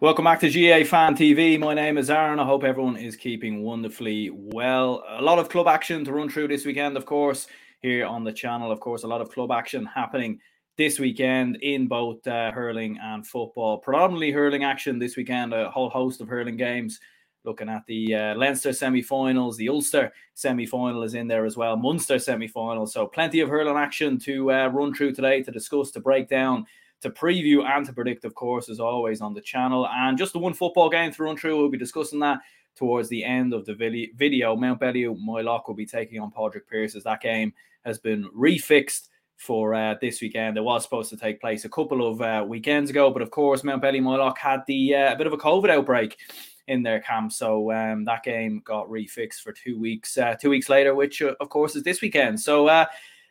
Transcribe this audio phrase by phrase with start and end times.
[0.00, 1.58] Welcome back to GAA Fan TV.
[1.58, 2.38] My name is Aaron.
[2.38, 5.02] I hope everyone is keeping wonderfully well.
[5.08, 7.48] A lot of club action to run through this weekend, of course,
[7.82, 8.70] here on the channel.
[8.70, 10.38] Of course, a lot of club action happening
[10.76, 13.78] this weekend in both uh, hurling and football.
[13.78, 17.00] Predominantly hurling action this weekend, a whole host of hurling games.
[17.42, 21.56] Looking at the uh, Leinster semi finals, the Ulster semi final is in there as
[21.56, 22.86] well, Munster semi final.
[22.86, 26.66] So, plenty of hurling action to uh, run through today to discuss, to break down
[27.00, 29.86] to preview and to predict, of course, as always on the channel.
[29.88, 32.40] And just the one football game to run through, we'll be discussing that
[32.76, 33.74] towards the end of the
[34.16, 34.56] video.
[34.56, 37.52] Mount Bellew, Moylough will be taking on Padraig Pearse as that game
[37.84, 40.56] has been refixed for uh, this weekend.
[40.56, 43.64] It was supposed to take place a couple of uh, weekends ago, but of course,
[43.64, 46.18] Mount Bellew Moylough had the uh, a bit of a COVID outbreak
[46.66, 50.18] in their camp, so um, that game got refixed for two weeks.
[50.18, 52.38] Uh, two weeks later, which uh, of course is this weekend.
[52.40, 52.86] So uh,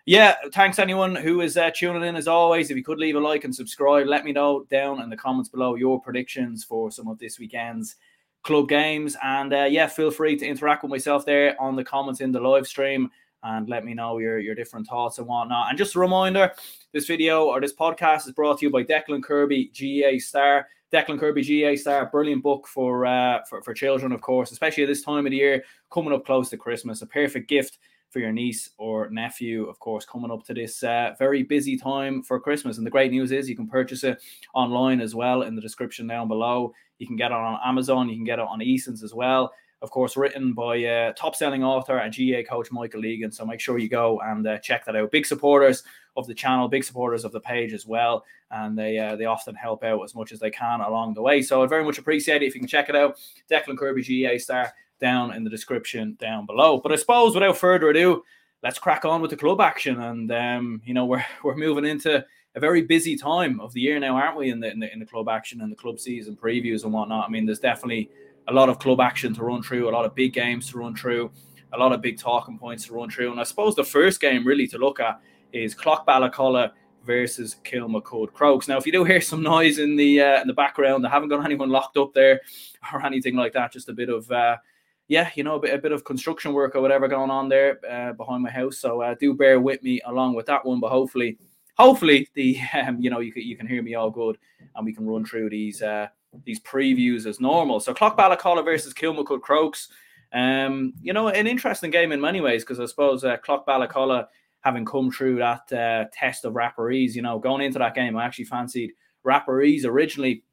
[0.08, 2.72] yeah, thanks anyone who is uh, tuning in as always.
[2.72, 5.50] If you could leave a like and subscribe, let me know down in the comments
[5.50, 7.98] below your predictions for some of this weekend's
[8.44, 9.18] club games.
[9.22, 12.40] And uh, yeah, feel free to interact with myself there on the comments in the
[12.40, 13.10] live stream
[13.44, 15.68] and let me know your, your different thoughts and whatnot.
[15.70, 16.54] And just a reminder
[16.94, 20.70] this video or this podcast is brought to you by Declan Kirby, GAA Star.
[20.94, 24.88] Declan Kirby, GAA Star, brilliant book for, uh, for, for children, of course, especially at
[24.88, 27.02] this time of the year, coming up close to Christmas.
[27.02, 27.78] A perfect gift
[28.10, 32.24] for your niece or nephew, of course, coming up to this uh, very busy time
[32.24, 32.78] for Christmas.
[32.78, 34.22] And the great news is you can purchase it
[34.54, 36.74] online as well in the description down below.
[37.00, 39.52] You can get it on Amazon, you can get it on Eason's as well.
[39.84, 43.32] Of course, written by uh, top selling author and GAA coach Michael Egan.
[43.32, 45.12] So make sure you go and uh, check that out.
[45.12, 45.84] Big supporters
[46.16, 48.26] of the channel, big supporters of the page as well.
[48.50, 51.44] And they uh, they often help out as much as they can along the way.
[51.44, 53.20] So I very much appreciate it if you can check it out.
[53.52, 56.80] Declan Kirby, GAA star down in the description down below.
[56.80, 58.24] But I suppose without further ado,
[58.64, 60.02] let's crack on with the club action.
[60.02, 62.26] And um, you know, we're we're moving into
[62.56, 64.50] a very busy time of the year now, aren't we?
[64.50, 67.28] In the in the, in the club action and the club season previews and whatnot.
[67.28, 68.10] I mean, there's definitely
[68.48, 70.96] a lot of club action to run through, a lot of big games to run
[70.96, 71.30] through,
[71.74, 73.32] a lot of big talking points to run through.
[73.32, 75.20] And I suppose the first game really to look at
[75.52, 76.72] is Clough-Ballacolla
[77.04, 78.68] versus Kilmacud Crokes.
[78.68, 81.30] Now, if you do hear some noise in the uh, in the background, I haven't
[81.30, 82.42] got anyone locked up there
[82.94, 83.72] or anything like that.
[83.72, 84.58] Just a bit of uh,
[85.08, 87.80] yeah, you know, a bit, a bit of construction work or whatever going on there
[87.90, 88.78] uh, behind my house.
[88.78, 90.80] So uh, do bear with me along with that one.
[90.80, 91.38] But hopefully,
[91.78, 94.38] hopefully the um, you know you can you can hear me all good,
[94.76, 96.08] and we can run through these uh,
[96.46, 97.80] these previews as normal.
[97.80, 99.90] So Clough-Ballacolla versus Kilmacud Crokes.
[100.34, 104.28] Um, you know, an interesting game in many ways because I suppose uh, Clough-Ballacolla
[104.62, 108.26] having come through that uh, test of Rapparees, you know, going into that game, I
[108.26, 108.92] actually fancied
[109.24, 110.44] Rapparees originally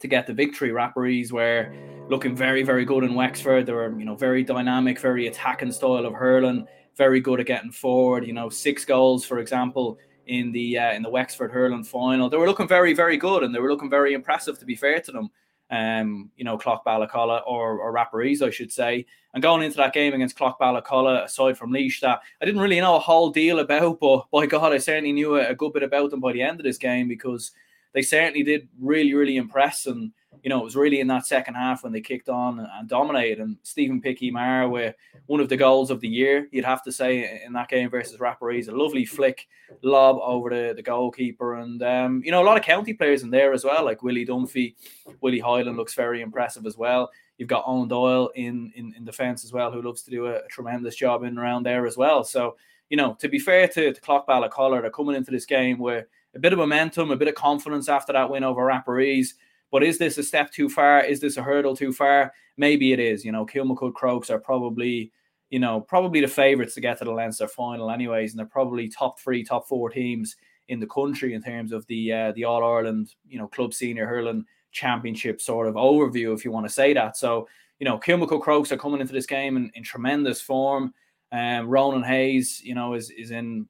[0.00, 0.72] to get the victory.
[0.72, 1.72] Rapparees were
[2.08, 3.66] looking very, very good in Wexford.
[3.66, 6.66] They were, you know, very dynamic, very attacking style of hurling,
[6.96, 8.26] very good at getting forward.
[8.26, 12.28] You know, six goals, for example, in the uh, in the Wexford hurling final.
[12.28, 14.58] They were looking very, very good, and they were looking very impressive.
[14.58, 15.30] To be fair to them,
[15.70, 19.06] um, you know, Clough-Ballacolla or, or Rapparees, I should say.
[19.32, 22.96] And going into that game against Clough-Ballacolla, aside from Laois, that I didn't really know
[22.96, 26.20] a whole deal about, but by God, I certainly knew a good bit about them
[26.20, 27.52] by the end of this game because
[27.92, 29.86] they certainly did really, really impress.
[29.86, 30.12] And,
[30.42, 33.40] you know, it was really in that second half when they kicked on and, dominated.
[33.40, 34.94] And Stephen Picky Maher with
[35.26, 38.20] one of the goals of the year, you'd have to say, in that game versus
[38.20, 39.48] Rapparees, a lovely flick
[39.82, 41.54] lob over the, the goalkeeper.
[41.54, 44.26] And, um, you know, a lot of county players in there as well, like Willie
[44.26, 44.74] Dunphy.
[45.20, 47.10] Willie Hyland looks very impressive as well.
[47.38, 50.36] You've got Owen Doyle in, in, in defence as well, who loves to do a,
[50.36, 52.22] a tremendous job in around there as well.
[52.22, 52.56] So,
[52.88, 56.38] you know, to be fair to, to Clough-Ballacolla, they're coming into this game where a
[56.38, 59.34] bit of momentum, a bit of confidence after that win over Rapparees.
[59.70, 61.04] But is this a step too far?
[61.04, 62.32] Is this a hurdle too far?
[62.56, 63.24] Maybe it is.
[63.24, 65.12] You know, Kilmacud Crokes are probably,
[65.50, 68.88] you know, probably the favourites to get to the Leinster final, anyways, and they're probably
[68.88, 70.36] top three, top four teams
[70.68, 74.06] in the country in terms of the uh, the All Ireland, you know, club senior
[74.06, 77.16] hurling championship sort of overview, if you want to say that.
[77.16, 80.94] So, you know, Kilmacud Crokes are coming into this game in, in tremendous form.
[81.32, 83.68] Um, Ronan Hayes, you know, is is in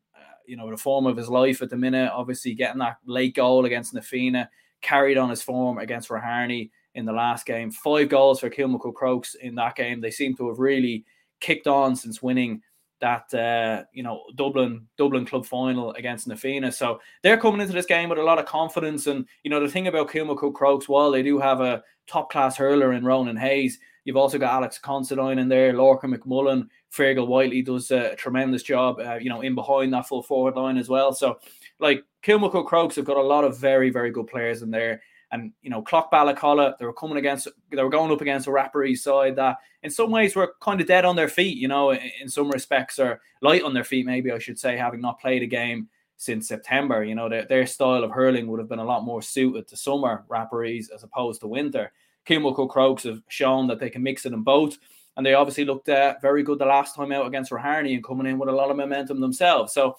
[0.51, 2.11] you know the form of his life at the minute.
[2.13, 4.51] Obviously, getting that late goal against Na Fianna
[4.83, 7.71] carried on his form against Raharney in the last game.
[7.71, 10.01] Five goals for Kilmacud Crokes in that game.
[10.01, 11.05] They seem to have really
[11.39, 12.63] kicked on since winning
[13.01, 16.73] that uh, you know Dublin Dublin club final against Na Fianna.
[16.73, 19.07] So they're coming into this game with a lot of confidence.
[19.07, 22.57] And you know the thing about Kilmacud Crokes, while they do have a top class
[22.57, 27.63] hurler in Ronan Hayes, you've also got Alex Considine in there, Lorcan McMullen, Fergal Whiteley
[27.63, 31.13] does a tremendous job, uh, you know, in behind that full forward line as well.
[31.13, 31.39] So
[31.79, 35.03] like Kilmacud Crokes have got a lot of very very good players in there.
[35.33, 38.99] And you know, Clough-Ballacolla, they were coming against, they were going up against a Rapparee
[38.99, 41.57] side that, in some ways, were kind of dead on their feet.
[41.57, 44.77] You know, in, in some respects, or light on their feet, maybe I should say,
[44.77, 47.05] having not played a game since September.
[47.05, 49.77] You know, their, their style of hurling would have been a lot more suited to
[49.77, 51.93] summer Rapparees as opposed to winter.
[52.29, 54.79] Kilmacud Crokes have shown that they can mix it in both.
[55.17, 58.27] And they obviously looked uh, very good the last time out against Raharney and coming
[58.27, 59.73] in with a lot of momentum themselves.
[59.73, 59.97] So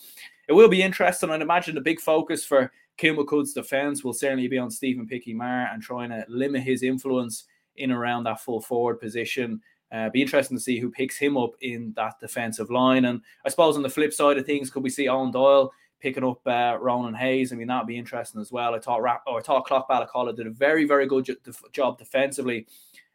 [0.47, 1.29] it will be interesting.
[1.29, 5.81] I'd imagine the big focus for Kilmacud's defence will certainly be on Stephen Picky-Maher and
[5.81, 7.45] trying to limit his influence
[7.75, 9.61] in around that full forward position.
[9.91, 13.05] Uh, be interesting to see who picks him up in that defensive line.
[13.05, 15.71] And I suppose on the flip side of things, could we see Owen Doyle
[16.01, 17.53] picking up uh, Ronan Hayes?
[17.53, 18.75] I mean, that'd be interesting as well.
[18.75, 21.29] I thought Rap- or I thought Clough Ballacolla did a very, very good
[21.71, 22.67] job defensively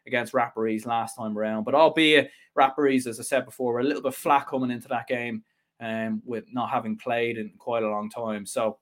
[0.07, 1.65] against Rapparees last time around.
[1.65, 5.07] But albeit Rapparees, as I said before, were a little bit flat coming into that
[5.07, 5.43] game
[5.79, 8.45] um, with not having played in quite a long time.
[8.45, 8.77] So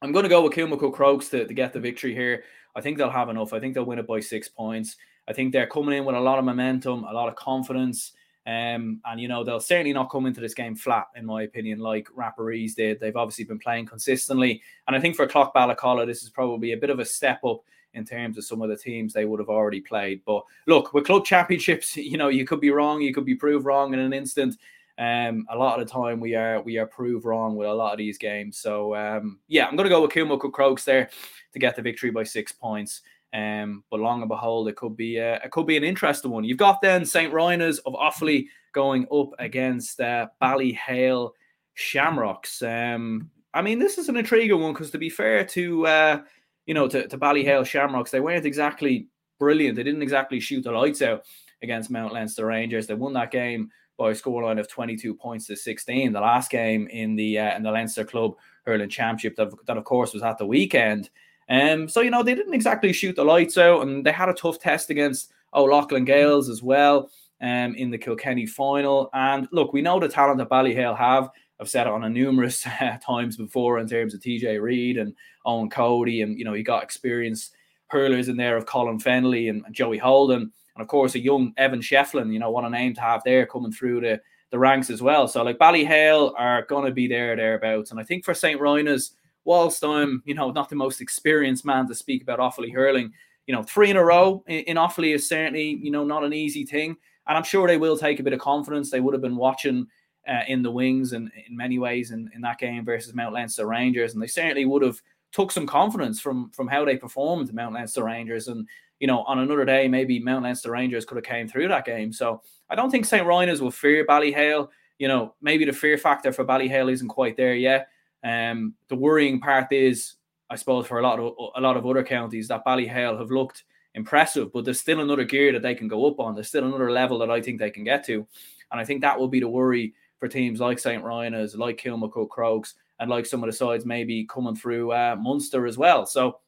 [0.00, 2.44] I'm going to go with Kilmacud Crokes to, to get the victory here.
[2.76, 3.52] I think they'll have enough.
[3.52, 4.96] I think they'll win it by six points.
[5.28, 8.12] I think they're coming in with a lot of momentum, a lot of confidence.
[8.46, 11.78] Um, and you know they'll certainly not come into this game flat, in my opinion,
[11.78, 13.00] like Rapparees did.
[13.00, 16.76] They've obviously been playing consistently, and I think for Clough Ballacolla, this is probably a
[16.76, 17.62] bit of a step up
[17.94, 20.20] in terms of some of the teams they would have already played.
[20.26, 23.64] But look, with club championships, you know you could be wrong, you could be proved
[23.64, 24.56] wrong in an instant.
[24.96, 27.92] Um, a lot of the time we are we are proved wrong with a lot
[27.92, 28.58] of these games.
[28.58, 31.08] So um, yeah, I'm going to go with Kilmacud Crokes there
[31.52, 33.00] to get the victory by six points.
[33.34, 36.44] Um, but long and behold, it could be a, it could be an interesting one.
[36.44, 37.32] You've got then St.
[37.32, 41.30] Rynagh's of Offaly going up against uh, Ballyhale
[41.74, 42.62] Shamrocks.
[42.62, 46.22] Um, I mean, this is an intriguing one because to be fair to uh,
[46.66, 49.08] you know to, to Ballyhale Shamrocks, they weren't exactly
[49.40, 49.76] brilliant.
[49.76, 51.24] They didn't exactly shoot the lights out
[51.60, 52.86] against Mount Leinster Rangers.
[52.86, 56.12] They won that game by a scoreline of 22 points to 16.
[56.12, 59.84] The last game in the uh, in the Leinster Club Hurling Championship that, that of
[59.84, 61.10] course was at the weekend.
[61.48, 64.34] Um, so you know they didn't exactly shoot the lights out, and they had a
[64.34, 67.10] tough test against O'Loughlin Gaels as well
[67.40, 69.10] um, in the Kilkenny final.
[69.12, 71.30] And look, we know the talent that Ballyhale have.
[71.60, 75.14] I've said it on a numerous uh, times before in terms of TJ Reid and
[75.46, 77.54] Eoin Cody, and you know you got experienced
[77.88, 81.52] hurlers in there of Colin Fennelly and, and Joey Holden, and of course a young
[81.56, 82.32] Evan Shefflin.
[82.32, 84.20] You know what a name to have there coming through the
[84.50, 85.26] the ranks as well.
[85.26, 88.60] So like Ballyhale are going to be there thereabouts, and I think for St.
[88.60, 93.12] Rynagh's whilst I'm, you know, not the most experienced man to speak about Offaly hurling,
[93.46, 96.32] you know, three in a row in, in Offaly is certainly, you know, not an
[96.32, 96.96] easy thing.
[97.26, 98.90] And I'm sure they will take a bit of confidence.
[98.90, 99.86] They would have been watching
[100.28, 103.66] uh, in the wings and in many ways in, in that game versus Mount Leinster
[103.66, 104.14] Rangers.
[104.14, 105.00] And they certainly would have
[105.32, 108.48] took some confidence from from how they performed Mount Leinster Rangers.
[108.48, 108.68] And,
[109.00, 112.12] you know, on another day, maybe Mount Leinster Rangers could have came through that game.
[112.12, 113.26] So I don't think St.
[113.26, 114.68] Rynagh's will fear Ballyhale.
[114.98, 117.88] You know, maybe the fear factor for Ballyhale isn't quite there yet.
[118.24, 120.14] Um, the worrying part is,
[120.50, 123.64] I suppose, for a lot of a lot of other counties that Ballyhale have looked
[123.94, 126.34] impressive, but there's still another gear that they can go up on.
[126.34, 128.26] There's still another level that I think they can get to,
[128.72, 131.04] and I think that will be the worry for teams like St.
[131.04, 135.66] Rynagh's, like Kilmacud Crokes, and like some of the sides maybe coming through uh, Munster
[135.66, 136.06] as well.
[136.06, 136.40] So,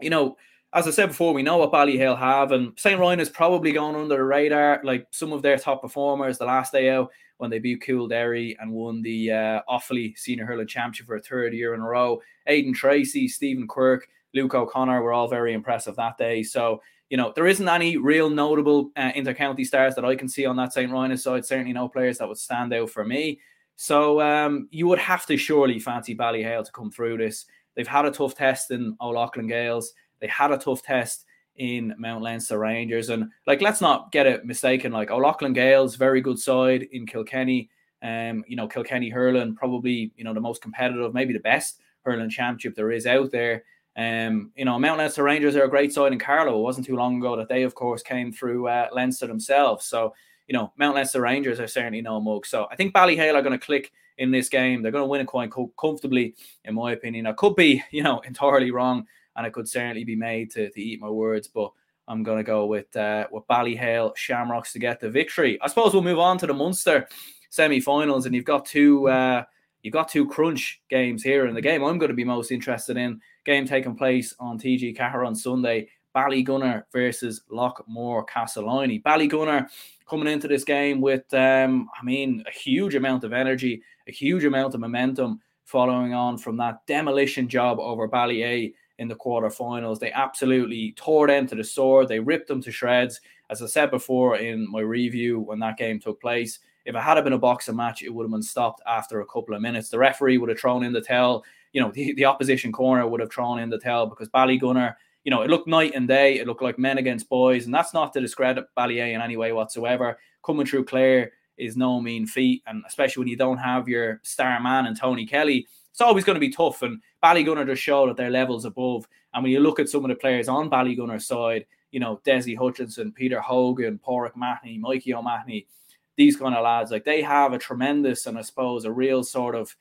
[0.00, 0.36] you know,
[0.72, 2.98] as I said before, we know what Ballyhale have, and St.
[2.98, 4.80] Rynagh's probably gone under the radar.
[4.82, 8.72] Like some of their top performers, the last day out when they beat Kildare and
[8.72, 12.20] won the uh, Offaly Senior Hurling Championship for a third year in a row.
[12.46, 16.42] Aidan Tracy, Stephen Quirk, Luke O'Connor were all very impressive that day.
[16.42, 20.46] So, you know, there isn't any real notable uh, inter-county stars that I can see
[20.46, 20.90] on that St.
[20.90, 21.44] Rynagh's side.
[21.44, 23.40] Certainly no players that would stand out for me.
[23.76, 27.46] So um, you would have to surely fancy Ballyhale to come through this.
[27.74, 29.92] They've had a tough test in O'Loughlin Gaels.
[30.20, 31.24] They had a tough test
[31.56, 33.10] in Mount Leinster Rangers.
[33.10, 34.92] And like, let's not get it mistaken.
[34.92, 37.70] Like O'Loughlin Gaels, very good side in Kilkenny.
[38.02, 42.28] Um, you know, Kilkenny hurling probably you know the most competitive, maybe the best hurling
[42.28, 43.64] championship there is out there.
[43.96, 46.58] Um, you know, Mount Leinster Rangers are a great side in Carlow.
[46.58, 49.86] It wasn't too long ago that they, of course, came through uh, Leinster themselves.
[49.86, 50.12] So,
[50.48, 52.44] you know, Mount Leinster Rangers are certainly no mug.
[52.44, 54.82] So I think Ballyhale are going to click in this game.
[54.82, 56.34] They're going to win it quite comfortably,
[56.64, 57.26] in my opinion.
[57.26, 59.06] I could be, you know, entirely wrong
[59.36, 61.72] and it could certainly be made to, to eat my words, but
[62.06, 65.58] I'm going to go with uh, with Ballyhale Shamrocks to get the victory.
[65.62, 67.08] I suppose we'll move on to the Munster
[67.50, 69.44] semi-finals, and you've got two uh,
[69.82, 71.46] you've got two crunch games here.
[71.46, 74.96] And the game I'm going to be most interested in, game taking place on TG
[74.96, 79.02] Ceathair on Sunday, Ballygunner versus Loughmore Castleiney.
[79.02, 79.68] Ballygunner
[80.08, 84.44] coming into this game with, um, I mean, a huge amount of energy, a huge
[84.44, 89.98] amount of momentum following on from that demolition job over Ballyea in the quarterfinals.
[89.98, 92.08] They absolutely tore them to the sword.
[92.08, 93.20] They ripped them to shreds.
[93.50, 97.20] As I said before in my review when that game took place, if it had
[97.22, 99.88] been a boxing match, it would have been stopped after a couple of minutes.
[99.88, 101.44] The referee would have thrown in the towel.
[101.72, 105.30] You know, the, the opposition corner would have thrown in the towel because Ballygunner, you
[105.30, 106.38] know, it looked night and day.
[106.38, 107.64] It looked like men against boys.
[107.64, 110.18] And that's not to discredit Ballyea in any way whatsoever.
[110.44, 112.62] Coming through Clare is no mean feat.
[112.66, 116.34] And especially when you don't have your star man and Tony Kelly it's always going
[116.34, 116.82] to be tough.
[116.82, 119.06] And Ballygunner just show that their levels above.
[119.32, 122.56] And when you look at some of the players on Ballygunner's side, you know, Dessie
[122.56, 125.68] Hutchinson, Peter Hogan, Pauric Mahony, Mikey O'Mahony,
[126.16, 129.54] these kind of lads, like they have a tremendous and I suppose a real sort
[129.54, 129.76] of,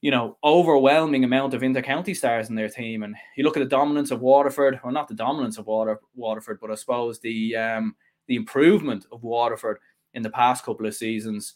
[0.00, 3.02] you know, overwhelming amount of intercounty stars in their team.
[3.02, 6.58] And you look at the dominance of Waterford, or not the dominance of Water, Waterford,
[6.58, 7.96] but I suppose the um,
[8.28, 9.78] the improvement of Waterford
[10.14, 11.52] in the past couple of seasons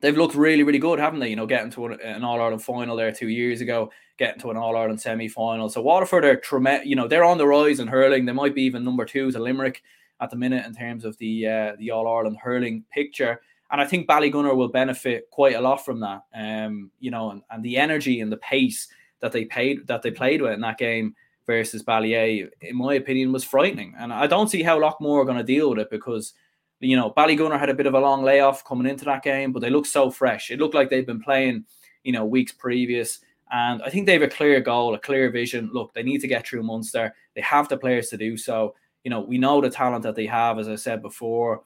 [0.00, 1.28] they've looked really, really good, haven't they?
[1.28, 4.56] You know, getting to an, All Ireland final there two years ago, getting to an
[4.56, 5.68] All Ireland semi final.
[5.68, 6.86] So Waterford are tremendous.
[6.86, 8.24] You know, they're on the rise in hurling.
[8.24, 9.82] They might be even number two to Limerick
[10.20, 13.40] at the minute in terms of the uh, the All Ireland hurling picture.
[13.70, 16.22] And I think Ballygunner will benefit quite a lot from that.
[16.34, 18.88] Um, you know, and, and the energy and the pace
[19.20, 21.14] that they paid that they played with in that game
[21.46, 23.94] versus Ballyea, in my opinion, was frightening.
[23.98, 26.34] And I don't see how Loughmore are going to deal with it because
[26.80, 29.60] you know, Ballygunner had a bit of a long layoff coming into that game, but
[29.60, 30.50] they look so fresh.
[30.50, 31.64] It looked like they've been playing,
[32.04, 33.20] you know, weeks previous.
[33.52, 35.70] And I think they have a clear goal, a clear vision.
[35.72, 37.14] Look, they need to get through Munster.
[37.34, 38.74] They have the players to do so.
[39.04, 41.62] You know, we know the talent that they have, as I said before,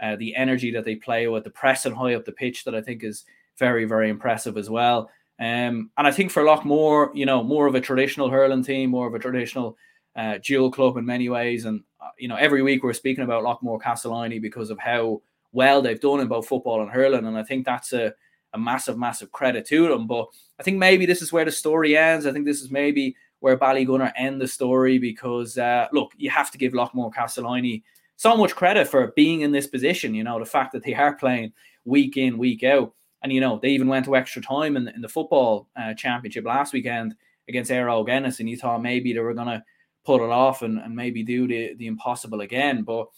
[0.00, 2.74] uh, the energy that they play with, the press and high up the pitch that
[2.74, 3.24] I think is
[3.58, 5.10] very, very impressive as well.
[5.40, 9.06] Um, and I think for Loughmore, you know, more of a traditional hurling team, more
[9.06, 9.76] of a traditional
[10.18, 11.64] uh, dual club in many ways.
[11.64, 15.22] And uh, you know, every week we're speaking about Loughmore Castleiney because of how
[15.52, 18.12] well they've done in both football and hurling, and I think that's a
[18.54, 20.06] a massive, massive credit to them.
[20.06, 20.26] But
[20.58, 22.26] I think maybe this is where the story ends.
[22.26, 26.50] I think this is maybe where Ballygunner end the story because uh, look, you have
[26.50, 27.82] to give Loughmore Castleiney
[28.16, 30.14] so much credit for being in this position.
[30.14, 31.52] You know, the fact that they are playing
[31.84, 32.94] week in, week out.
[33.22, 36.44] And, you know, they even went to extra time in, in the football uh, championship
[36.44, 37.14] last weekend
[37.48, 38.40] against Óg Ennis.
[38.40, 39.64] And you thought maybe they were going to
[40.04, 42.82] put it off and, and maybe do the, the impossible again.
[42.82, 43.08] But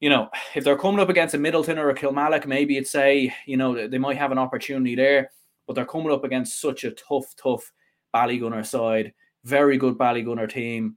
[0.00, 3.34] you know, if they're coming up against a Midleton or a Kilmallock, maybe it's say,
[3.46, 5.30] you know, they might have an opportunity there,
[5.66, 7.72] but they're coming up against such a tough, tough
[8.14, 9.12] Ballygunner side.
[9.44, 10.96] Very good Ballygunner team.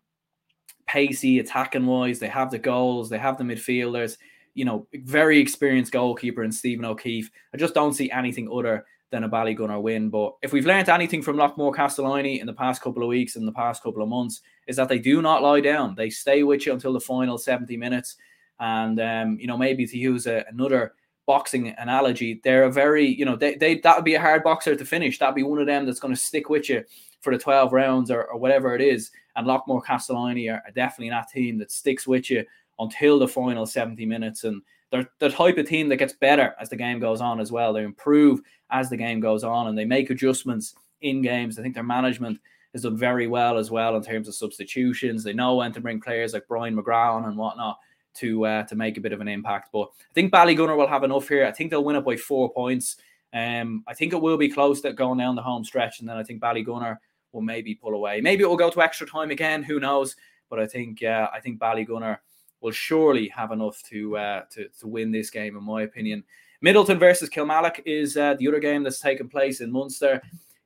[0.88, 4.18] Pacey, attacking wise, they have the goals, they have the midfielders,
[4.53, 7.32] you know, very experienced goalkeeper in Stephen O'Keeffe.
[7.53, 10.10] I just don't see anything other than a Ballygunner win.
[10.10, 13.46] But if we've learned anything from Loughmore Castleiney in the past couple of weeks, in
[13.46, 14.41] the past couple of months,
[14.72, 15.96] is that they do not lie down.
[15.96, 18.16] They stay with you until the final 70 minutes.
[18.60, 20.94] And, um, you know, maybe to use a, another
[21.28, 24.75] boxing analogy, they're a very, you know, they, they that would be a hard boxer
[24.75, 25.20] to finish.
[25.20, 26.86] That'd be one of them that's going to stick with you
[27.20, 29.12] for the 12 rounds or, or whatever it is.
[29.36, 32.46] And Loughmore Castleiney are, are definitely that team that sticks with you
[32.80, 34.46] until the final 70 minutes.
[34.46, 37.51] And they're the type of team that gets better as the game goes on as
[37.51, 37.74] well.
[37.74, 41.60] They improve as the game goes on and they make adjustments in games.
[41.60, 42.40] I think their management
[42.74, 45.24] has done very well as well in terms of substitutions.
[45.24, 47.80] They know when to bring players like Brian McGrath on and whatnot
[48.16, 49.70] to uh, to make a bit of an impact.
[49.72, 51.46] But I think Ballygunner will have enough here.
[51.46, 52.98] I think they'll win it by four points.
[53.34, 56.18] Um, I think it will be close that going down the home stretch, and then
[56.18, 56.98] I think Ballygunner
[57.32, 58.20] will maybe pull away.
[58.20, 59.63] Maybe it will go to extra time again.
[59.63, 60.16] Who knows?
[60.50, 62.18] But I think uh, I think Ballygunner
[62.62, 66.24] will surely have enough to uh, to to win this game, in my opinion.
[66.63, 70.22] Midleton versus Kilmallock is uh, the other game that's taken place in Munster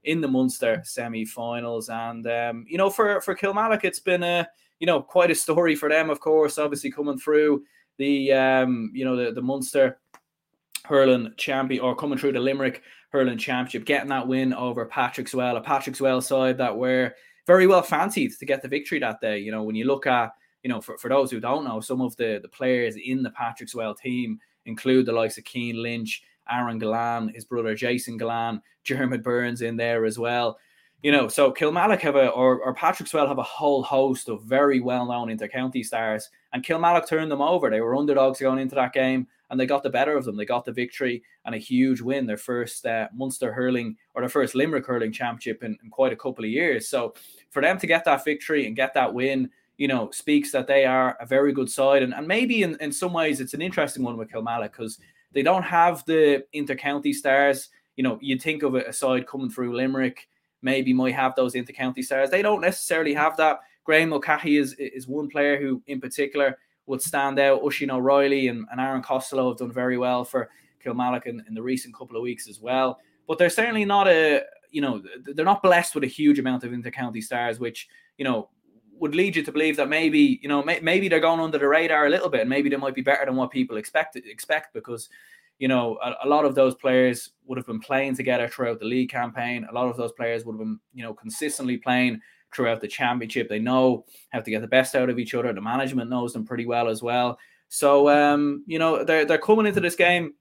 [0.05, 4.47] in the Munster semi-finals, and um, you know for for Kilmallock, it's been a
[4.79, 6.09] you know quite a story for them.
[6.09, 7.63] Of course, obviously coming through
[7.97, 9.99] the um, you know the the Munster
[10.85, 15.61] hurling champion or coming through the Limerick hurling championship, getting that win over Patrickswell, a
[15.61, 17.13] Patrickswell side that were
[17.47, 19.39] very well fancied to get the victory that day.
[19.39, 20.31] You know when you look at
[20.65, 23.29] you know, for, for those who don't know, some of the, the players in the
[23.29, 29.17] Patrickswell team include the likes of Cian Lynch, Aaron Gillane, his brother Jason Gillane, Jeremy
[29.17, 30.57] Burns in there as well.
[31.03, 34.79] You know, so Kilmallock have a or, or Patrickswell have a whole host of very
[34.79, 37.69] well-known intercounty stars, and Kilmallock turned them over.
[37.69, 40.35] They were underdogs going into that game, and they got the better of them.
[40.35, 44.29] They got the victory and a huge win, their first uh, Munster hurling or their
[44.29, 46.87] first Limerick hurling championship in, in quite a couple of years.
[46.87, 47.13] So
[47.51, 50.85] for them to get that victory and get that win, you know, speaks that they
[50.85, 52.01] are a very good side.
[52.01, 54.97] And, and maybe in, in some ways it's an interesting one with Kilmallock because
[55.35, 57.69] they don't have the intercounty stars.
[57.97, 60.27] You know, you'd think of a side coming through Limerick,
[60.61, 62.31] maybe might have those intercounty stars.
[62.31, 63.59] They don't necessarily have that.
[63.83, 67.61] Graeme Mulcahy is is one player who in particular would stand out.
[67.61, 70.49] Oisin O'Reilly and, and Aaron Costello have done very well for
[70.83, 72.99] Kilmallock in, in the recent couple of weeks as well.
[73.27, 76.71] But they're certainly not a, you know, they're not blessed with a huge amount of
[76.71, 77.87] intercounty stars, which,
[78.17, 78.49] you know,
[78.99, 81.67] would lead you to believe that maybe you know may, maybe they're going under the
[81.67, 84.73] radar a little bit and maybe they might be better than what people expect expect
[84.73, 85.09] because
[85.59, 88.85] you know a, a, lot of those players would have been playing together throughout the
[88.85, 89.65] league campaign.
[89.69, 92.19] A lot of those players would have been you know consistently playing
[92.53, 93.49] throughout the championship.
[93.49, 95.51] They know how to get the best out of each other.
[95.51, 97.37] The management knows them pretty well as well.
[97.69, 100.33] So um you know they're, they're coming into this game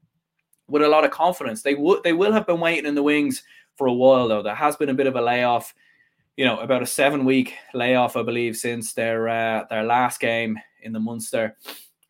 [0.69, 1.63] with a lot of confidence.
[1.63, 3.43] They would they will have been waiting in the wings
[3.77, 4.43] for a while, though.
[4.43, 5.75] There has been a bit of a layoff,
[6.37, 10.59] you know, about a seven week layoff, I believe, since their uh, their last game
[10.83, 11.57] in the Munster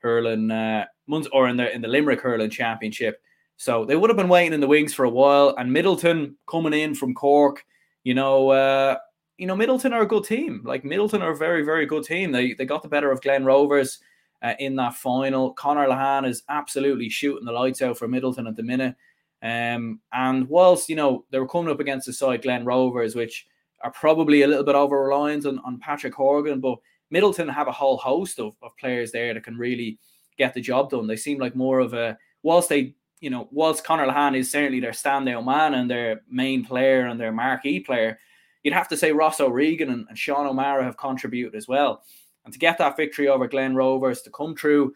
[0.01, 0.85] hurling uh,
[1.33, 3.21] or in the in the Limerick hurling championship.
[3.57, 5.55] So they would have been waiting in the wings for a while.
[5.57, 7.65] And Midleton coming in from Cork,
[8.03, 8.97] you know, uh,
[9.39, 10.63] you know, Midleton are a good team.
[10.65, 12.33] Like Midleton are a very, very good team.
[12.33, 13.99] They they got the better of Glen Rovers
[14.43, 15.53] uh, in that final.
[15.53, 18.97] Conor Lehane is absolutely shooting the lights out for Midleton at the minute.
[19.43, 23.47] Um, and whilst you know they were coming up against the side Glen Rovers, which
[23.85, 26.79] are probably a little bit over reliant on, on Patrick Horgan, but
[27.13, 29.99] Midleton have a whole host of, of players there that can really
[30.39, 31.07] get the job done.
[31.07, 34.81] They seem like more of a whilst they you know whilst Conor Lehane is certainly
[34.81, 38.19] their standout man and their main player and their marquee player,
[38.63, 42.03] you'd have to say Ross O'Regan and, and Sean O'Mara have contributed as well.
[42.45, 44.95] And to get that victory over Glen Rovers to come through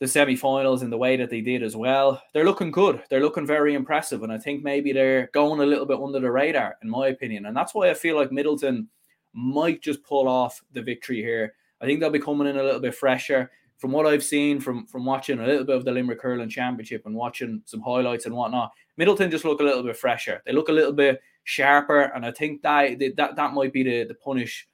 [0.00, 2.22] the semi-finals in the way that they did as well.
[2.32, 3.02] They're looking good.
[3.10, 6.30] They're looking very impressive, and I think maybe they're going a little bit under the
[6.30, 7.46] radar, in my opinion.
[7.46, 8.86] And that's why I feel like Midleton
[9.32, 11.54] might just pull off the victory here.
[11.80, 13.50] I think they'll be coming in a little bit fresher.
[13.78, 17.06] From what I've seen from from watching a little bit of the Limerick Hurling Championship
[17.06, 20.42] and watching some highlights and whatnot, Midleton just look a little bit fresher.
[20.44, 24.04] They look a little bit sharper, and I think that that that might be the
[24.04, 24.66] the punish,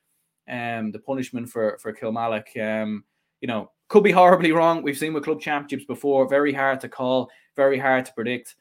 [0.51, 2.57] um, the punishment for for Kilmallock.
[2.57, 3.05] Um,
[3.43, 4.83] you know, could be horribly wrong.
[4.83, 6.29] We've seen with club championships before.
[6.29, 8.55] Very hard to call, very hard to predict.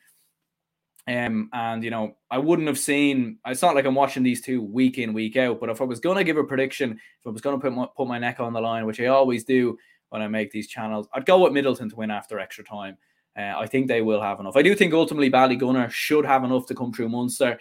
[1.08, 3.38] Um, and you know, I wouldn't have seen.
[3.46, 5.60] It's not like I'm watching these two week in, week out.
[5.60, 7.74] But if I was going to give a prediction, if I was going to put
[7.74, 9.77] my, put my neck on the line, which I always do
[10.10, 12.98] when I make these channels, I'd go with Midleton to win after extra time.
[13.36, 14.56] Uh, I think they will have enough.
[14.56, 17.58] I do think ultimately Ballygunner should have enough to come through Munster,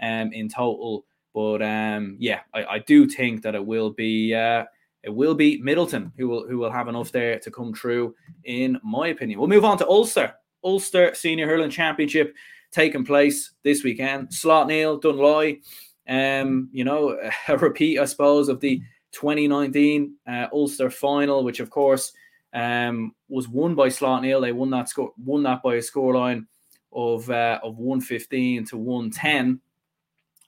[0.00, 1.04] um, in total.
[1.34, 4.34] But um, yeah, I, I do think that it will be.
[4.34, 4.64] Uh,
[5.02, 8.78] it will be Midleton who will who will have enough there to come true, in
[8.82, 9.38] my opinion.
[9.38, 10.34] We'll move on to Ulster.
[10.64, 12.34] Ulster Senior Hurling Championship
[12.72, 14.28] taking place this weekend.
[14.28, 15.60] Slaughtneil, Dunloy,
[16.08, 18.80] um, you know, a repeat, I suppose, of the
[19.12, 22.12] 2019 uh, Ulster final, which of course
[22.52, 24.40] um, was won by Slaughtneil.
[24.40, 26.46] They won that score, won that by a scoreline
[26.92, 29.60] of uh, of 115 to 110.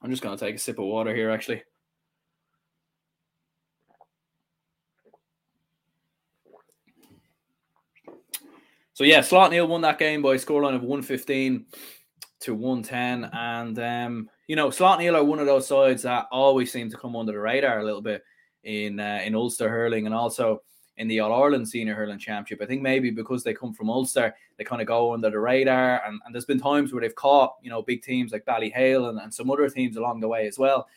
[0.00, 1.62] I'm just going to take a sip of water here, actually.
[8.98, 11.66] So yeah, Slaughtneil won that game by a scoreline of 115
[12.40, 13.30] to 110.
[13.32, 17.14] And um, you know, Slaughtneil are one of those sides that always seem to come
[17.14, 18.24] under the radar a little bit
[18.64, 20.62] in uh, in Ulster hurling and also
[20.96, 22.60] in the All Ireland Senior Hurling Championship.
[22.60, 26.04] I think maybe because they come from Ulster, they kind of go under the radar.
[26.04, 29.20] And, and there's been times where they've caught, you know, big teams like Ballyhale and,
[29.20, 30.88] and some other teams along the way as well.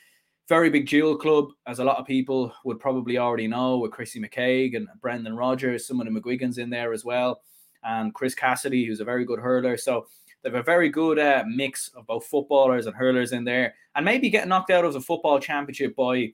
[0.50, 4.20] Very big dual club, as a lot of people would probably already know, with Chrissy
[4.20, 7.44] McKaigue and Brendan Rodgers, some of the McGuigans in there as well
[7.84, 9.78] and Chris Cassidy, who's a very good hurler.
[9.78, 10.08] So
[10.42, 13.76] they have a very good uh, mix of both footballers and hurlers in there.
[13.96, 16.34] And maybe getting knocked out of the football championship by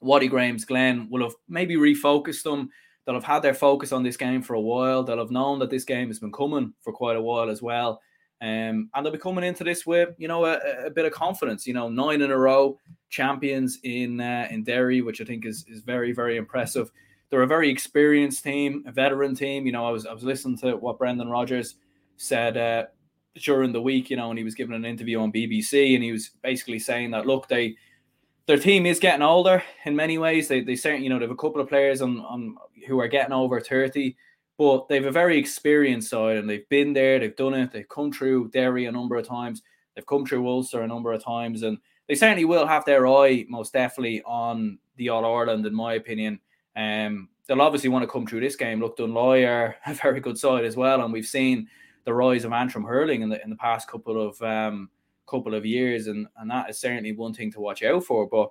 [0.00, 2.70] Watty Graham's Glen will have maybe refocused them.
[3.04, 5.02] They'll have had their focus on this game for a while.
[5.02, 8.00] They'll have known that this game has been coming for quite a while as well.
[8.40, 11.66] Um, and they'll be coming into this with, you know, a, a, bit of confidence.
[11.66, 15.64] You know, nine in a row champions in uh, in Derry, which I think is
[15.66, 16.92] is very very impressive
[17.30, 19.66] they're a very experienced team, a veteran team.
[19.66, 21.76] You know, I was I was listening to what Brendan Rodgers
[22.16, 22.86] said uh,
[23.36, 24.10] during the week.
[24.10, 27.10] You know, and he was giving an interview on BBC, and he was basically saying
[27.10, 27.76] that look, they
[28.46, 30.48] their team is getting older in many ways.
[30.48, 33.08] They they certainly you know they have a couple of players on on who are
[33.08, 34.16] getting over thirty,
[34.56, 38.10] but they've a very experienced side, and they've been there, they've done it, they've come
[38.10, 39.62] through Derry a number of times,
[39.94, 43.44] they've come through Ulster a number of times, and they certainly will have their eye
[43.50, 46.40] most definitely on the All Ireland, in my opinion.
[46.78, 48.80] Um, they'll obviously want to come through this game.
[48.80, 51.68] Look, Dunloy are a very good side as well, and we've seen
[52.04, 54.88] the rise of Antrim hurling in the in the past couple of um,
[55.28, 58.28] couple of years, and and that is certainly one thing to watch out for.
[58.28, 58.50] But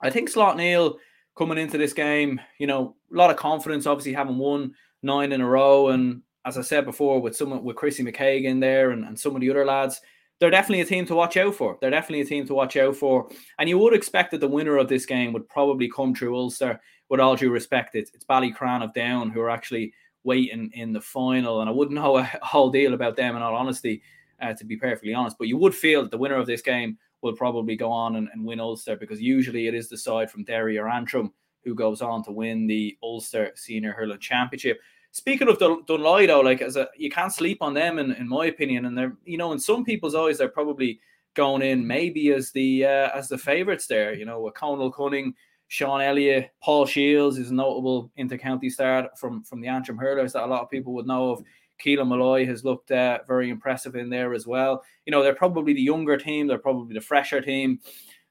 [0.00, 0.96] I think Slaughtneil
[1.36, 3.86] coming into this game, you know, a lot of confidence.
[3.86, 7.76] Obviously, having won nine in a row, and as I said before, with someone with
[7.76, 10.00] Chrissy McKaigue in there and, and some of the other lads,
[10.38, 11.76] they're definitely a team to watch out for.
[11.80, 13.28] They're definitely a team to watch out for.
[13.58, 16.80] And you would expect that the winner of this game would probably come through Ulster
[17.08, 19.92] with all due respect, it's, it's Ballycran of Down who are actually
[20.24, 21.60] waiting in the final.
[21.60, 24.02] And I wouldn't know a whole deal about them in all honesty,
[24.40, 25.38] uh, to be perfectly honest.
[25.38, 28.28] But you would feel that the winner of this game will probably go on and,
[28.32, 31.32] and win Ulster because usually it is the side from Derry or Antrim
[31.64, 34.80] who goes on to win the Ulster Senior Hurling Championship.
[35.10, 38.28] Speaking of Dun- Dunloy, though, like as a you can't sleep on them, in, in
[38.28, 38.86] my opinion.
[38.86, 41.00] And they're you know in some people's eyes they're probably
[41.34, 44.14] going in maybe as the uh, as the favourites there.
[44.14, 45.34] You know, with Conal Cunning
[45.68, 50.44] Sean Elliott, Paul Shields is a notable inter-county start from from the Antrim Hurlers that
[50.44, 51.42] a lot of people would know of.
[51.84, 54.82] Keelan Molloy has looked uh, very impressive in there as well.
[55.04, 56.46] You know, they're probably the younger team.
[56.46, 57.80] They're probably the fresher team.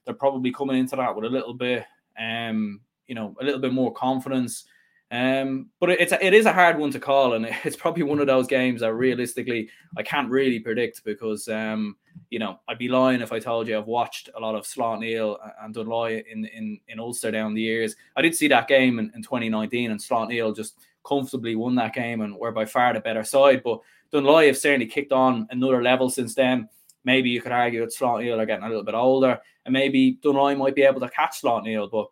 [0.04, 1.86] They're probably coming into that with a little bit,
[2.20, 4.66] um, you know, a little bit more confidence.
[5.12, 8.20] Um, but it's a, it is a hard one to call, and it's probably one
[8.20, 11.96] of those games that realistically I can't really predict because um,
[12.30, 15.38] you know I'd be lying if I told you I've watched a lot of Slaughtneil
[15.62, 17.96] and Dunloy in in in Ulster down the years.
[18.16, 22.22] I did see that game in, in 2019, and Slaughtneil just comfortably won that game
[22.22, 23.62] and were by far the better side.
[23.64, 26.68] But Dunloy have certainly kicked on another level since then.
[27.04, 30.58] Maybe you could argue that Slaughtneil are getting a little bit older, and maybe Dunloy
[30.58, 32.08] might be able to catch Slaughtneil, but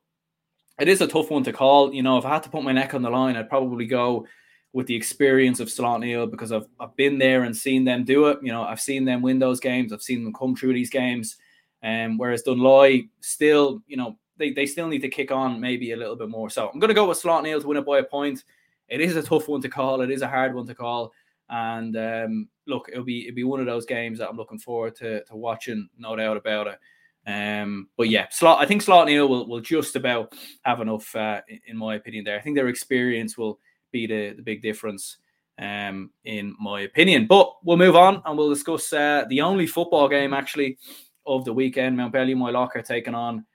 [0.80, 1.94] it is a tough one to call.
[1.94, 4.26] You know, if I had to put my neck on the line, I'd probably go
[4.74, 8.40] with the experience of Slaughtneil because I've, I've been there and seen them do it.
[8.42, 9.94] You know, I've seen them win those games.
[9.94, 11.38] I've seen them come through these games.
[11.84, 15.98] Um, whereas Dunloy still, you know, they, they still need to kick on maybe a
[15.98, 16.50] little bit more.
[16.50, 18.44] So I'm going to go with Slaughtneil to win it by a point.
[18.88, 20.02] It is a tough one to call.
[20.02, 21.14] It is a hard one to call.
[21.50, 24.96] And um, look, it'll be it'll be one of those games that I'm looking forward
[24.96, 26.80] to to watching, no doubt about it.
[27.26, 28.60] Um, but yeah, slot.
[28.62, 30.34] I think Slaughtneil will, will just about
[30.64, 32.26] have enough, uh, in my opinion.
[32.26, 33.60] There, I think their experience will
[33.92, 35.18] be the, the big difference,
[35.60, 37.28] um, in my opinion.
[37.28, 40.78] But we'll move on and we'll discuss uh, the only football game actually
[41.26, 41.98] of the weekend.
[41.98, 43.46] Mountbellew Moylough taking on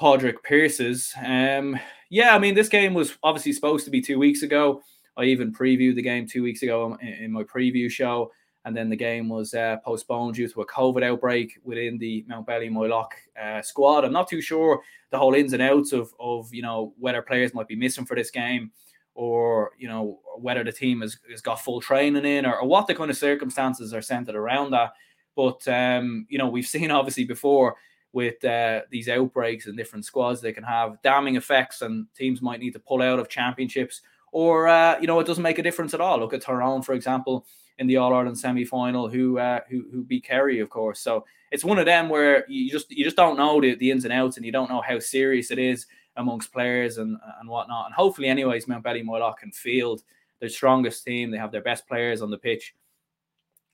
[0.00, 1.12] Padraig Pearses.
[1.24, 1.78] Um,
[2.10, 4.82] yeah, I mean this game was obviously supposed to be two weeks ago.
[5.16, 8.30] I even previewed the game two weeks ago in, in my preview show
[8.64, 12.70] and then the game was uh, postponed due to a COVID outbreak within the Mountbellew
[12.70, 13.08] Moylough
[13.40, 14.04] uh, squad.
[14.04, 17.54] I'm not too sure the whole ins and outs of, of you know whether players
[17.54, 18.70] might be missing for this game,
[19.14, 22.86] or you know whether the team has, has got full training in, or, or what
[22.86, 24.92] the kind of circumstances are centered around that.
[25.36, 27.76] But um, you know we've seen obviously before
[28.12, 32.60] with uh, these outbreaks and different squads, they can have damning effects, and teams might
[32.60, 35.94] need to pull out of championships, or uh, you know it doesn't make a difference
[35.94, 36.18] at all.
[36.18, 37.46] Look at Tyrone, for example
[37.78, 41.00] in the All Ireland semi final who uh, who who beat Kerry, of course.
[41.00, 44.04] So it's one of them where you just you just don't know the, the ins
[44.04, 45.86] and outs, and you don't know how serious it is
[46.16, 47.86] amongst players and and whatnot.
[47.86, 50.02] And hopefully, anyways, Mountbellew Moylough can field
[50.40, 51.30] their strongest team.
[51.30, 52.74] They have their best players on the pitch.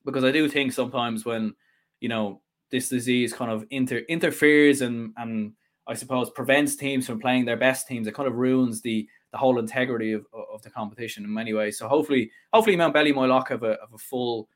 [0.05, 1.55] Because I do think sometimes when
[2.01, 2.41] you know
[2.71, 5.53] this disease kind of inter interferes and and
[5.87, 9.39] I suppose prevents teams from playing their best teams, it kind of ruins the the
[9.39, 11.77] whole integrity of, of the competition in many ways.
[11.77, 14.49] So hopefully, hopefully Mountbellew Moylough have a, have a full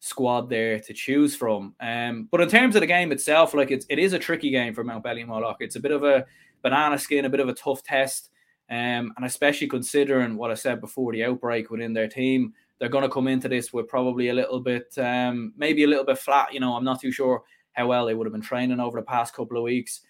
[0.00, 1.72] squad there to choose from.
[1.78, 4.74] Um, but in terms of the game itself, like it's it is a tricky game
[4.74, 5.54] for Mountbellew Moylough.
[5.60, 6.26] It's a bit of a
[6.62, 8.30] banana skin, a bit of a tough test.
[8.68, 13.02] Um, and especially considering what I said before the outbreak within their team, they're going
[13.04, 16.52] to come into this with probably a little bit, um, maybe a little bit flat.
[16.52, 17.44] You know, I'm not too sure
[17.74, 20.00] how well they would have been training over the past couple of weeks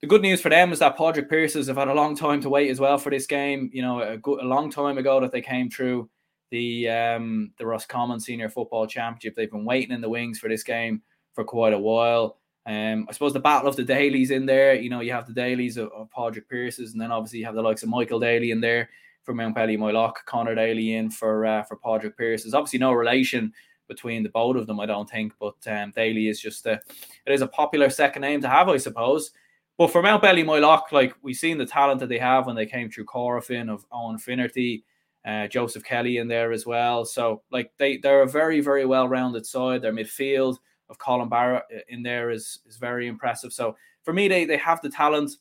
[0.00, 2.50] the good news for them is that Padraig Pearses have had a long time to
[2.50, 3.70] wait as well for this game.
[3.72, 6.10] You know, a, good, a long time ago that they came through
[6.50, 9.34] the um, the Roscommon Senior Football Championship.
[9.34, 11.02] They've been waiting in the wings for this game
[11.32, 12.38] for quite a while.
[12.66, 14.74] Um, I suppose the battle of the Dalys in there.
[14.74, 17.54] You know, you have the Dalys of, of Padraig Pearses, and then obviously you have
[17.54, 18.88] the likes of Michael Daly in there
[19.22, 22.54] for Mountbellew Moylough, Connor Daly in for uh, for Padraig Pearses.
[22.54, 23.52] Obviously, no relation
[23.88, 25.34] between the both of them, I don't think.
[25.38, 26.80] But um, Daly is just a
[27.26, 29.32] it is a popular second name to have, I suppose.
[29.76, 32.90] But for Mountbellew Moylough, like we've seen the talent that they have when they came
[32.90, 34.84] through Corofin of Owen Finnerty,
[35.24, 37.04] uh, Joseph Kelly in there as well.
[37.04, 39.82] So like they they're a very very well rounded side.
[39.82, 40.58] Their midfield
[40.88, 43.52] of Colin Barrett uh, in there is is very impressive.
[43.52, 45.32] So for me, they they have the talent.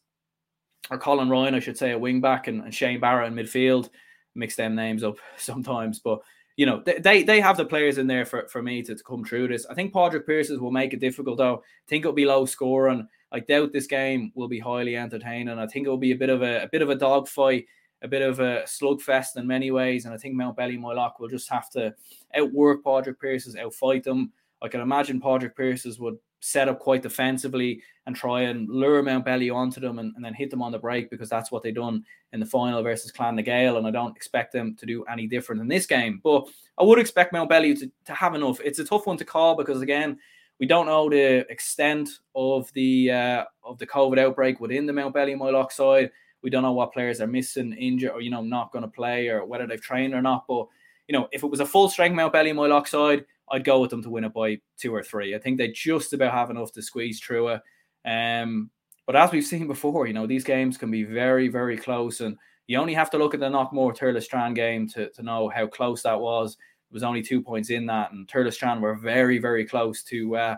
[0.92, 3.90] Or Colin Ryan, I should say, a wing back, and, and Shane Barrett in midfield.
[4.36, 6.20] Mix them names up sometimes, but
[6.58, 9.24] you know they, they, have the players in there for, for me to, to come
[9.24, 9.66] through this.
[9.66, 11.56] I think Padraig Pearses will make it difficult though.
[11.56, 13.08] I think it'll be low scoring.
[13.34, 15.58] I doubt this game will be highly entertaining.
[15.58, 17.66] I think it will be a bit of a, a bit of a dogfight,
[18.04, 20.06] a bit of a slugfest in many ways.
[20.06, 21.94] And I think Mountbellew Moylough will just have to
[22.36, 24.32] outwork Padraig Pearses, outfight them.
[24.62, 29.56] I can imagine Padraig Pearses would set up quite defensively and try and lure Mountbellew
[29.56, 32.04] onto them and, and, then hit them on the break because that's what they done
[32.34, 33.78] in the final versus Clan na Gael.
[33.78, 36.20] And I don't expect them to do any different in this game.
[36.22, 36.46] But
[36.78, 38.60] I would expect Mountbellew to, to have enough.
[38.62, 40.20] It's a tough one to call because again,
[40.64, 45.36] we don't know the extent of the uh, of the COVID outbreak within the Mountbellew
[45.36, 46.10] Moylough side.
[46.42, 49.28] We don't know what players are missing, injured, or you know not going to play,
[49.28, 50.46] or whether they've trained or not.
[50.48, 50.68] But
[51.10, 54.04] you know, if it was a full strength Mountbellew Moylough side, I'd go with them
[54.04, 55.36] to win it by two or three.
[55.36, 57.62] I think they just about have enough to squeeze through it.
[58.06, 58.70] Um,
[59.06, 62.22] but as we've seen before, you know, these games can be very, very close.
[62.22, 65.68] And you only have to look at the Knockmore Thurles game to, to know how
[65.68, 66.56] close that was
[66.94, 70.56] was only two points in that, and Thurles were very, very close to uh,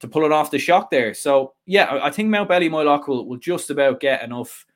[0.00, 1.14] to pull it off the shock there.
[1.14, 4.66] So yeah, I think Mountbellew Moylough will, will just about get enough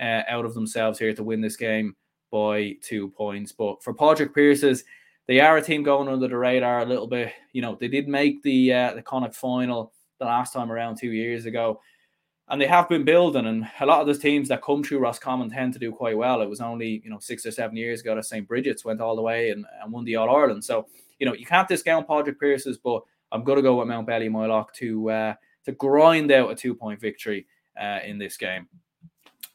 [0.00, 1.94] uh, out of themselves here to win this game
[2.30, 3.52] by two points.
[3.52, 4.84] But for Padraig Pearses,
[5.28, 7.32] they are a team going under the radar a little bit.
[7.52, 11.10] You know, they did make the uh, the Connacht final the last time around two
[11.12, 11.80] years ago,
[12.52, 13.46] and they have been building.
[13.46, 16.42] And a lot of the teams that come through Roscommon tend to do quite well.
[16.42, 18.46] It was only you know six or seven years ago that St.
[18.46, 20.62] Brigid's went all the way and, and won the All Ireland.
[20.62, 20.86] So
[21.18, 24.70] you know you can't discount Padraig Pearses, but I'm going to go with Mountbellew Moylough
[24.74, 25.34] to uh,
[25.64, 27.46] to grind out a two point victory
[27.80, 28.68] uh, in this game.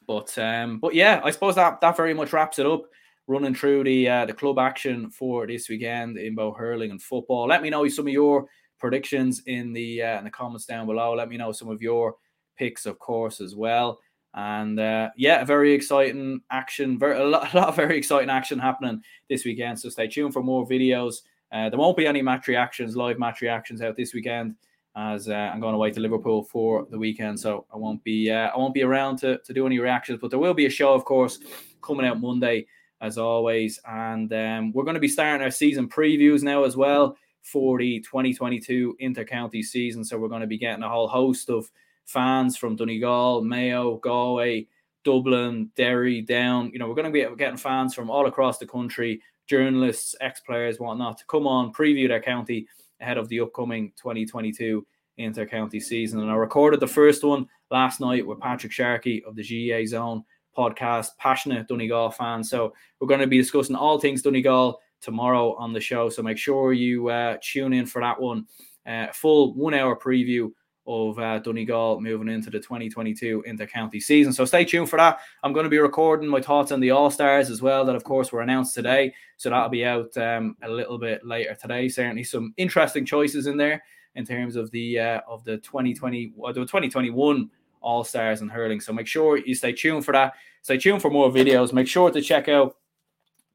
[0.08, 2.82] But um, but yeah, I suppose that that very much wraps it up.
[3.28, 7.46] Running through the uh, the club action for this weekend in both hurling and football.
[7.46, 8.46] Let me know some of your
[8.78, 11.14] predictions in the uh, in the comments down below.
[11.14, 12.16] Let me know some of your
[12.58, 14.00] picks, of course, as well.
[14.34, 18.58] And uh, yeah, very exciting action, very a lot, a lot, of very exciting action
[18.58, 19.80] happening this weekend.
[19.80, 21.22] So stay tuned for more videos.
[21.50, 24.54] Uh, there won't be any match reactions, live match reactions out this weekend
[24.98, 28.48] as uh, I'm going away to Liverpool for the weekend, so I won't be uh,
[28.48, 30.18] I won't be around to, to do any reactions.
[30.20, 31.38] But there will be a show, of course,
[31.82, 32.66] coming out Monday
[33.00, 37.16] as always, and um, we're going to be starting our season previews now as well
[37.42, 40.04] for the 2022 inter-county season.
[40.04, 41.70] So we're going to be getting a whole host of
[42.08, 44.66] fans from Donegal, Mayo, Galway,
[45.04, 46.70] Dublin, Derry, down.
[46.72, 50.80] You know, we're going to be getting fans from all across the country, journalists, ex-players,
[50.80, 52.66] whatnot, to come on preview their county
[53.00, 54.86] ahead of the upcoming 2022
[55.18, 56.20] inter-county season.
[56.20, 60.24] And I recorded the first one last night with Patrick Sharkey of the GAA Zone
[60.56, 62.42] podcast, passionate Donegal fan.
[62.42, 66.08] So we're going to be discussing all things Donegal tomorrow on the show.
[66.08, 68.46] So make sure you uh, tune in for that one.
[68.86, 70.50] Uh, full one hour preview
[70.88, 74.32] of uh, Donegal moving into the 2022 inter-county season.
[74.32, 75.20] So stay tuned for that.
[75.42, 77.84] I'm going to be recording my thoughts on the All Stars as well.
[77.84, 81.54] That of course were announced today, so that'll be out um, a little bit later
[81.60, 81.88] today.
[81.88, 83.82] Certainly some interesting choices in there
[84.14, 87.50] in terms of the uh, of the 2020 or the 2021
[87.82, 88.80] All Stars and hurling.
[88.80, 90.32] So make sure you stay tuned for that.
[90.62, 91.72] Stay tuned for more videos.
[91.74, 92.76] Make sure to check out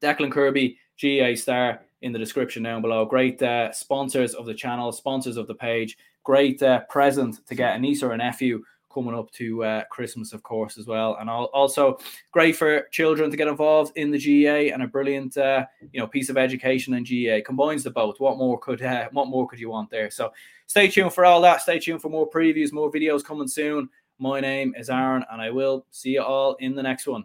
[0.00, 3.04] Declan Kirby, GAA Star in the description down below.
[3.04, 7.76] Great uh, sponsors of the channel, sponsors of the page great uh, present to get
[7.76, 8.62] a niece or a nephew
[8.94, 11.16] coming up to uh, Christmas, of course, as well.
[11.20, 11.98] And also
[12.30, 16.06] great for children to get involved in the GAA and a brilliant, uh, you know,
[16.06, 18.20] piece of education in GAA combines the both.
[18.20, 20.10] What more could uh, what more could you want there?
[20.10, 20.32] So
[20.66, 21.62] stay tuned for all that.
[21.62, 23.88] Stay tuned for more previews, more videos coming soon.
[24.18, 27.24] My name is Aaron, and I will see you all in the next one.